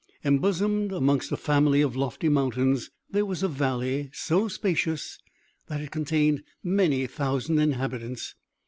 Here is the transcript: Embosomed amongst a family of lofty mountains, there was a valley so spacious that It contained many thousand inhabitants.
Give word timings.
Embosomed 0.25 0.91
amongst 0.91 1.31
a 1.31 1.37
family 1.37 1.79
of 1.83 1.95
lofty 1.95 2.27
mountains, 2.27 2.89
there 3.11 3.23
was 3.23 3.43
a 3.43 3.47
valley 3.47 4.09
so 4.11 4.47
spacious 4.47 5.19
that 5.67 5.79
It 5.79 5.91
contained 5.91 6.41
many 6.63 7.05
thousand 7.05 7.59
inhabitants. 7.59 8.33